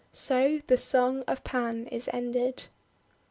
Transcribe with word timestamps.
So 0.13 0.57
the 0.65 0.77
song 0.77 1.21
of 1.27 1.43
Pan 1.43 1.85
is 1.89 2.09
ended! 2.11 2.69